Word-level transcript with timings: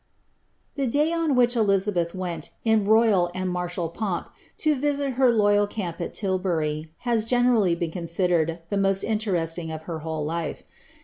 The 0.77 0.87
day 0.87 1.13
on 1.13 1.35
which 1.35 1.55
Elizabeth 1.55 2.15
went, 2.15 2.49
in 2.65 2.85
royal 2.85 3.29
and 3.35 3.51
martial 3.51 3.87
pomp, 3.87 4.29
to 4.57 4.73
visit 4.73 5.11
her 5.13 5.31
loyal 5.31 5.67
camp 5.67 6.01
at 6.01 6.15
Tilbury, 6.15 6.91
has 7.01 7.23
generally 7.23 7.75
been 7.75 7.91
considered 7.91 8.61
the 8.71 8.77
most 8.77 9.03
in 9.03 9.19
teresting 9.19 9.69
of 9.71 9.87
lier 9.87 9.99
whole 9.99 10.25
life. 10.25 10.63